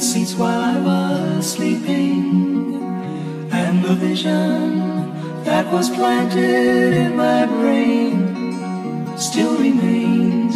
[0.00, 2.76] seats while I was sleeping.
[3.52, 10.54] And the vision that was planted in my brain still remains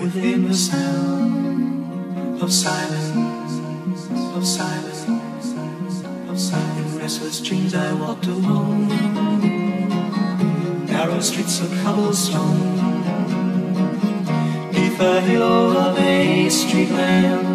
[0.00, 3.52] within the sound of silence,
[4.36, 5.04] of silence,
[6.30, 6.96] of silence.
[6.98, 8.88] priceless dreams I walked alone.
[10.86, 12.72] Narrow streets of cobblestone.
[14.72, 17.51] Neath the halo of a street lamp,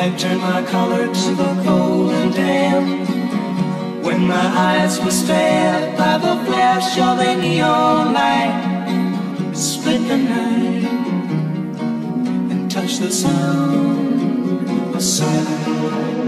[0.00, 4.04] I turned my collar to the cold and damp.
[4.04, 10.84] When my eyes were stared by the flash of a neon light, split the night
[12.52, 16.27] and touched the sound of silence.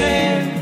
[0.00, 0.59] shame